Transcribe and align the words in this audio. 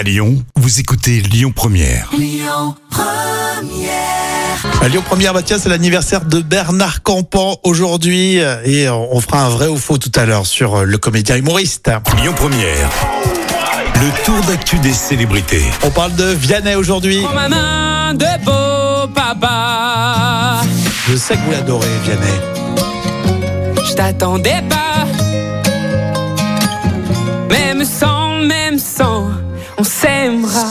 À 0.00 0.02
Lyon, 0.02 0.42
vous 0.56 0.80
écoutez 0.80 1.20
Lyon 1.20 1.52
Première. 1.54 2.10
À 4.80 4.88
Lyon 4.88 5.02
Première, 5.04 5.34
bah 5.34 5.42
tiens, 5.42 5.58
c'est 5.58 5.68
l'anniversaire 5.68 6.24
de 6.24 6.40
Bernard 6.40 7.02
Campan 7.02 7.58
aujourd'hui 7.64 8.38
et 8.64 8.88
on 8.88 9.20
fera 9.20 9.44
un 9.44 9.50
vrai 9.50 9.68
ou 9.68 9.76
faux 9.76 9.98
tout 9.98 10.10
à 10.14 10.24
l'heure 10.24 10.46
sur 10.46 10.86
le 10.86 10.96
comédien 10.96 11.36
humoriste. 11.36 11.90
Lyon 12.16 12.32
Première. 12.34 12.88
Le 13.96 14.24
tour 14.24 14.40
d'actu 14.44 14.78
des 14.78 14.94
célébrités. 14.94 15.66
On 15.82 15.90
parle 15.90 16.14
de 16.14 16.32
Vianney 16.32 16.76
aujourd'hui. 16.76 17.20
Prends 17.22 17.34
ma 17.34 17.50
main 17.50 18.14
de 18.14 18.24
beau 18.42 19.12
papa. 19.14 20.62
Je 21.10 21.16
sais 21.16 21.34
que 21.34 21.40
vous 21.40 21.50
l'adorez, 21.50 21.86
Vianney. 22.04 22.40
Je 23.86 23.92
t'attendais 23.92 24.62
pas. 24.66 25.19
On 29.80 29.84
s'aimera. 29.84 30.66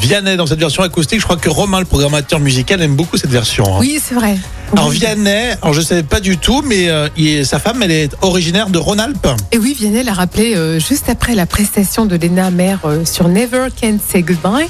Vianney 0.00 0.36
dans 0.38 0.46
cette 0.46 0.58
version 0.58 0.82
acoustique, 0.82 1.20
je 1.20 1.24
crois 1.24 1.36
que 1.36 1.50
Romain, 1.50 1.80
le 1.80 1.84
programmateur 1.84 2.40
musical, 2.40 2.80
aime 2.80 2.96
beaucoup 2.96 3.18
cette 3.18 3.30
version. 3.30 3.64
hein. 3.66 3.78
Oui, 3.80 4.00
c'est 4.02 4.14
vrai. 4.14 4.38
Alors 4.72 4.88
Oui. 4.88 4.96
Vianney, 4.98 5.52
alors 5.60 5.74
je 5.74 5.80
ne 5.80 5.84
savais 5.84 6.02
pas 6.02 6.20
du 6.20 6.38
tout, 6.38 6.62
mais 6.64 6.88
euh, 6.88 7.08
il- 7.16 7.44
sa 7.44 7.58
femme, 7.58 7.82
elle 7.82 7.90
est 7.90 8.10
originaire 8.22 8.70
de 8.70 8.78
Rhône-Alpes. 8.78 9.28
Et 9.52 9.58
oui, 9.58 9.76
Vianney 9.78 10.02
l'a 10.02 10.14
rappelé 10.14 10.54
euh, 10.56 10.80
juste 10.80 11.08
après 11.10 11.34
la 11.34 11.44
prestation 11.46 12.06
de 12.06 12.16
Lena 12.16 12.50
Mère 12.50 12.80
euh, 12.86 13.04
sur 13.04 13.28
Never 13.28 13.66
Can 13.80 13.98
Say 14.10 14.22
Goodbye. 14.22 14.68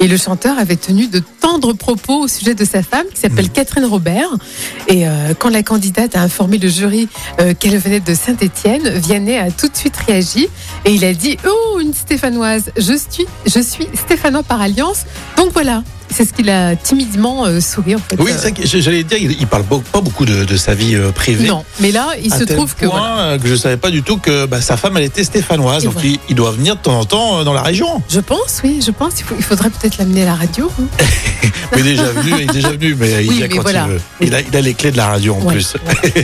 Et 0.00 0.08
le 0.08 0.16
chanteur 0.16 0.58
avait 0.58 0.76
tenu 0.76 1.06
de 1.06 1.22
tendres 1.56 1.72
propos 1.72 2.24
au 2.24 2.28
sujet 2.28 2.54
de 2.54 2.64
sa 2.66 2.82
femme, 2.82 3.06
qui 3.14 3.20
s'appelle 3.20 3.50
Catherine 3.50 3.86
Robert. 3.86 4.28
Et 4.88 5.08
euh, 5.08 5.32
quand 5.38 5.48
la 5.48 5.62
candidate 5.62 6.14
a 6.14 6.20
informé 6.20 6.58
le 6.58 6.68
jury 6.68 7.08
euh, 7.40 7.54
qu'elle 7.54 7.78
venait 7.78 8.00
de 8.00 8.14
Saint-Étienne, 8.14 8.88
Vianney 8.90 9.38
a 9.38 9.50
tout 9.50 9.68
de 9.68 9.76
suite 9.76 9.96
réagi 9.96 10.48
et 10.84 10.92
il 10.92 11.04
a 11.04 11.14
dit 11.14 11.38
Oh, 11.46 11.80
une 11.80 11.94
Stéphanoise, 11.94 12.70
je 12.76 12.92
suis, 12.92 13.26
je 13.46 13.60
suis 13.60 13.88
Stéphanois 13.94 14.42
par 14.42 14.60
alliance. 14.60 15.06
Donc 15.38 15.52
voilà, 15.52 15.82
c'est 16.16 16.24
ce 16.24 16.32
qu'il 16.32 16.48
a 16.50 16.74
timidement 16.76 17.44
euh, 17.46 17.60
souri 17.60 17.94
en 17.94 17.98
fait. 17.98 18.16
Oui, 18.18 18.30
c'est 18.40 18.80
j'allais 18.80 19.04
dire, 19.04 19.18
il, 19.20 19.32
il 19.40 19.46
parle 19.46 19.64
beau- 19.64 19.82
pas 19.92 20.00
beaucoup 20.00 20.24
de, 20.24 20.44
de 20.44 20.56
sa 20.56 20.74
vie 20.74 20.94
euh, 20.94 21.12
privée. 21.12 21.46
non, 21.46 21.64
mais 21.80 21.92
là, 21.92 22.08
il 22.22 22.32
À 22.32 22.38
se 22.38 22.44
tel 22.44 22.56
trouve 22.56 22.74
que 22.74 22.86
voilà. 22.86 23.36
que 23.38 23.48
je 23.48 23.54
savais 23.54 23.76
pas 23.76 23.90
du 23.90 24.02
tout 24.02 24.16
que 24.16 24.46
bah, 24.46 24.60
sa 24.60 24.76
femme 24.76 24.96
elle 24.96 25.04
était 25.04 25.24
stéphanoise, 25.24 25.82
Et 25.82 25.86
donc 25.86 25.94
voilà. 25.94 26.08
il, 26.08 26.18
il 26.30 26.34
doit 26.34 26.52
venir 26.52 26.76
de 26.76 26.80
temps 26.80 26.98
en 26.98 27.04
temps 27.04 27.38
euh, 27.40 27.44
dans 27.44 27.52
la 27.52 27.62
région. 27.62 28.02
Je 28.08 28.20
pense, 28.20 28.60
oui, 28.64 28.80
je 28.84 28.90
pense. 28.90 29.14
Il, 29.20 29.24
faut- 29.24 29.34
il 29.38 29.44
faudrait 29.44 29.70
peut-être 29.70 29.98
l'amener 29.98 30.22
à 30.22 30.26
la 30.26 30.34
radio. 30.34 30.70
hein. 30.80 31.04
Il 31.76 31.80
est 31.80 31.82
déjà 31.82 32.04
venu, 32.12 32.32
il 32.38 32.42
est 32.50 32.52
déjà 32.52 32.70
venu, 32.70 32.94
mais 32.98 33.24
il 33.24 33.28
Oui, 33.30 33.36
vient 33.36 33.46
mais 33.48 33.56
quand 33.56 33.62
voilà. 33.62 33.86
il 33.88 33.92
veut. 33.94 34.00
Il 34.20 34.34
a, 34.34 34.40
il 34.40 34.56
a 34.56 34.60
les 34.60 34.74
clés 34.74 34.92
de 34.92 34.96
la 34.96 35.06
radio 35.08 35.34
en 35.34 35.42
Ouais, 35.44 35.54
plus. 35.54 35.74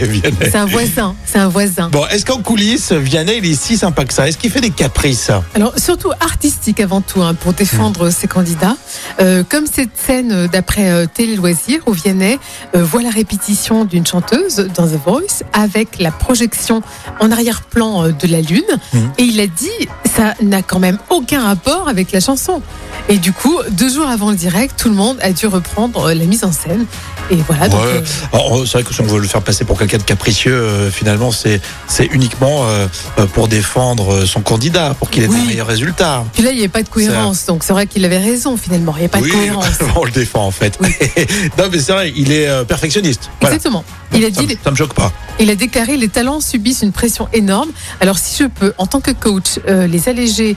C'est 0.43 0.57
un 0.57 0.67
voisin, 0.67 1.15
c'est 1.27 1.39
un 1.39 1.49
voisin. 1.49 1.89
Bon, 1.91 2.07
est-ce 2.07 2.25
qu'en 2.25 2.39
coulisses, 2.41 2.93
Vianney 2.93 3.39
il 3.39 3.51
est 3.51 3.61
si 3.61 3.77
sympa 3.77 4.05
que 4.05 4.15
ça? 4.15 4.29
Est-ce 4.29 4.39
qu'il 4.39 4.51
fait 4.51 4.61
des 4.61 4.71
caprices? 4.71 5.31
Alors 5.55 5.73
surtout 5.77 6.11
artistique 6.21 6.81
avant 6.81 7.01
tout 7.01 7.23
hein, 7.23 7.35
pour 7.35 7.53
défendre 7.53 8.11
ses 8.11 8.29
candidats. 8.29 8.77
Euh, 9.21 9.43
comme 9.49 9.67
cette 9.83 9.97
scène 9.99 10.31
euh, 10.33 10.47
d'après 10.47 10.91
euh, 10.93 11.07
Télé 11.13 11.35
Loisirs 11.35 11.81
où 11.87 11.93
Vianney 11.93 12.39
euh, 12.77 12.85
voit 12.85 13.03
la 13.03 13.11
répétition 13.11 13.85
d'une 13.85 14.07
chanteuse 14.07 14.69
dans 14.77 14.87
The 14.87 14.99
Voice 15.05 15.43
avec 15.53 15.99
la 15.99 16.13
projection 16.13 16.83
en 17.21 17.33
arrière-plan 17.33 18.11
de 18.11 18.27
la 18.29 18.41
lune 18.41 18.63
Mhm. 18.93 19.13
et 19.19 19.23
il 19.25 19.41
a 19.41 19.47
dit 19.49 19.89
ça 20.15 20.35
n'a 20.41 20.63
quand 20.63 20.79
même 20.79 20.99
aucun 21.11 21.43
rapport 21.43 21.89
avec 21.89 22.13
la 22.13 22.21
chanson. 22.21 22.63
Et 23.09 23.19
du 23.19 23.33
coup 23.33 23.59
deux 23.71 23.93
jours 23.93 24.09
avant 24.09 24.31
le 24.31 24.37
direct 24.37 24.79
tout 24.79 24.89
le 24.89 24.95
monde 24.95 25.19
a 25.21 25.33
dû 25.33 25.47
reprendre 25.47 26.07
euh, 26.11 26.15
la 26.15 26.25
mise 26.25 26.45
en 26.45 26.53
scène 26.53 26.87
et 27.31 27.37
voilà. 27.47 27.69
donc, 27.69 27.81
Ouais. 27.81 27.87
euh, 27.97 28.03
Alors, 28.33 28.63
C'est 28.67 28.73
vrai 28.75 28.83
que 28.85 28.93
si 28.95 29.01
on 29.01 29.07
veut 29.07 29.21
le 29.21 29.27
faire 29.29 29.43
passer 29.43 29.65
pour 29.65 29.79
quelqu'un 29.79 29.97
de 29.99 30.03
capricieux, 30.03 30.53
euh, 30.55 30.91
finalement, 30.91 31.31
c'est 31.31 31.61
c'est 31.87 32.05
uniquement 32.07 32.67
euh, 32.67 32.87
euh, 33.19 33.27
pour 33.27 33.49
défendre 33.49 34.13
euh, 34.13 34.27
son 34.27 34.41
candidat, 34.41 34.95
pour 34.99 35.09
qu'il 35.11 35.23
ait 35.23 35.29
Oui. 35.29 35.41
des 35.43 35.47
meilleurs 35.49 35.67
résultats. 35.67 36.25
puis 36.33 36.43
là 36.43 36.51
il 36.51 36.55
n'y 36.57 36.61
avait 36.61 36.69
pas 36.69 36.83
de 36.83 36.89
cohérence 36.89 37.47
donc 37.47 37.65
c'est 37.65 37.73
vrai 37.73 37.87
qu'il 37.87 38.05
avait 38.05 38.19
raison 38.19 38.57
finalement 38.57 38.93
il 38.97 39.01
n'y 39.01 39.05
avait 39.05 39.09
pas 39.09 39.19
oui, 39.21 39.31
de 39.31 39.35
cohérence. 39.35 39.67
on 39.97 40.05
le 40.05 40.11
défend 40.11 40.47
en 40.47 40.51
fait. 40.51 40.79
non, 41.59 41.65
mais 41.71 41.79
c'est 41.81 41.93
vrai, 41.93 42.13
il 42.17 42.33
est 42.33 42.49
euh, 42.49 42.65
perfectionniste. 42.65 43.31
Voilà. 43.41 43.57
Exactement. 43.57 43.85
Il 44.15 44.25
a 44.25 44.29
Ça, 44.33 44.41
dit 44.43 44.47
me- 44.47 44.59
ça 44.63 44.71
me 44.71 44.77
choque 44.77 44.95
pas. 44.95 45.11
Il 45.41 45.49
a 45.51 45.55
déclaré 45.55 45.97
les 45.97 46.09
talents 46.09 46.41
subissent 46.41 46.83
une 46.83 46.93
pression 46.93 47.29
énorme. 47.33 47.71
Alors 48.01 48.19
si 48.19 48.43
je 48.43 48.49
peux, 48.49 48.75
en 48.79 48.87
tant 48.87 49.01
que 49.01 49.11
coach, 49.13 49.59
euh, 49.69 49.87
les 49.87 50.09
alléger 50.09 50.55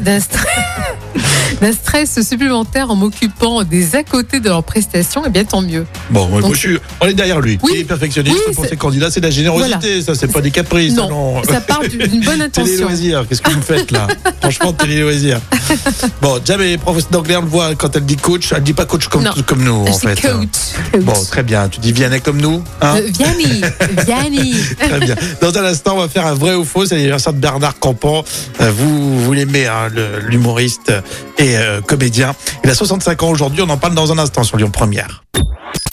d'un 0.00 0.20
stress, 0.20 0.46
d'un 1.60 1.72
stress 1.72 2.20
supplémentaire 2.26 2.90
en 2.90 2.96
m'occupant 2.96 3.62
des 3.64 3.94
à 3.96 4.02
côté 4.02 4.40
de 4.40 4.48
leurs 4.48 4.64
prestations, 4.64 5.22
eh 5.26 5.30
bien 5.30 5.44
tant 5.44 5.62
mieux. 5.62 5.86
Bon, 6.10 6.26
moi, 6.28 6.40
Donc, 6.40 6.50
moi, 6.50 6.54
je 6.54 6.68
suis, 6.68 6.78
on 7.00 7.06
est 7.06 7.14
derrière 7.14 7.40
lui. 7.40 7.58
Oui. 7.62 7.70
Il 7.74 7.80
est 7.80 7.84
perfectionniste 7.84 8.36
Oui, 8.48 8.54
pour 8.54 8.66
ses 8.66 8.76
candidats, 8.76 9.10
c'est 9.10 9.20
de 9.20 9.26
la 9.26 9.30
générosité, 9.30 10.02
ça, 10.02 10.14
c'est 10.14 10.32
pas 10.32 10.40
des 10.40 10.50
caprices. 10.50 10.94
Non, 10.94 11.08
non. 11.08 11.42
ça 11.44 11.60
part 11.60 11.80
d'une 11.82 11.98
bonne 11.98 12.20
Télé 12.22 12.42
intention. 12.44 12.86
loisirs, 12.86 13.24
qu'est-ce 13.28 13.42
que 13.42 13.50
vous 13.50 13.62
faites 13.62 13.90
là? 13.90 14.06
Franchement, 14.40 14.72
télé 14.72 15.00
loisirs. 15.00 15.40
Bon, 16.22 16.40
jamais 16.44 16.76
professeur 16.78 17.10
d'anglais, 17.10 17.36
on 17.36 17.42
le 17.42 17.48
voit 17.48 17.74
quand 17.74 17.94
elle 17.96 18.04
dit 18.04 18.16
coach, 18.16 18.52
elle 18.54 18.62
dit 18.62 18.72
pas 18.72 18.84
coach 18.86 19.08
comme, 19.08 19.22
Non. 19.22 19.30
comme 19.46 19.62
nous 19.64 19.84
en 19.86 19.92
C'est 19.92 20.14
fait. 20.16 20.28
coach. 20.28 20.48
coach. 20.92 21.02
Bon, 21.02 21.24
très 21.30 21.42
bien. 21.42 21.68
Tu 21.68 21.80
dis 21.80 21.92
Vianney 21.92 22.20
comme 22.20 22.40
nous 22.40 22.62
hein 22.80 22.96
Euh, 22.96 23.08
Vianney, 23.12 23.62
Vianney. 24.06 24.54
Très 24.78 25.00
bien. 25.00 25.14
Dans 25.40 25.56
un 25.58 25.64
instant, 25.64 25.94
on 25.96 26.00
va 26.00 26.08
faire 26.08 26.26
un 26.26 26.34
vrai 26.34 26.54
ou 26.54 26.64
faux. 26.64 26.86
C'est 26.86 26.94
l'anniversaire 26.96 27.32
de 27.32 27.38
Bernard 27.40 27.78
Campan. 27.78 28.24
Euh, 28.60 28.70
Vous, 28.70 29.22
vous 29.24 29.32
l'aimez, 29.32 29.66
hein, 29.66 29.88
l'humoriste 30.26 30.92
et 31.38 31.56
euh, 31.56 31.80
comédien. 31.80 32.34
Il 32.64 32.70
a 32.70 32.74
65 32.74 33.22
ans 33.22 33.30
aujourd'hui. 33.30 33.62
On 33.62 33.68
en 33.70 33.76
parle 33.78 33.94
dans 33.94 34.12
un 34.12 34.18
instant 34.18 34.42
sur 34.44 34.56
Lyon 34.56 34.70
Première. 34.70 35.24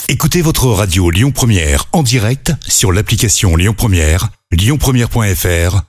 Écoutez 0.08 0.42
votre 0.42 0.66
radio 0.68 1.10
Lyon 1.12 1.32
Première 1.32 1.86
en 1.94 2.02
direct 2.04 2.52
sur 2.68 2.92
l'application 2.92 3.56
Lyon 3.56 3.76
Première, 3.78 4.30
lyonpremière.fr 4.52 5.89